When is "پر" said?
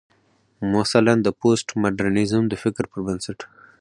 2.91-2.99